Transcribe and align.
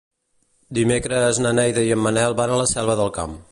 Dimecres 0.77 1.41
na 1.47 1.53
Neida 1.59 1.85
i 1.89 1.93
en 1.99 2.03
Manel 2.07 2.37
van 2.43 2.55
a 2.57 2.61
la 2.63 2.69
Selva 2.75 2.99
del 3.03 3.17
Camp. 3.21 3.41